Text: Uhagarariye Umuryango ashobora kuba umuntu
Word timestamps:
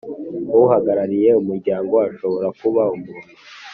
Uhagarariye 0.65 1.29
Umuryango 1.41 1.93
ashobora 2.09 2.47
kuba 2.61 2.81
umuntu 2.95 3.31